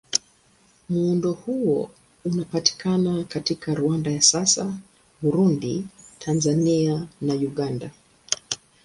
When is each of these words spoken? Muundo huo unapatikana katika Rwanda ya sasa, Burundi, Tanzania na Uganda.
Muundo 0.89 1.31
huo 1.33 1.91
unapatikana 2.25 3.23
katika 3.23 3.73
Rwanda 3.73 4.11
ya 4.11 4.21
sasa, 4.21 4.73
Burundi, 5.21 5.87
Tanzania 6.19 7.07
na 7.21 7.33
Uganda. 7.33 7.91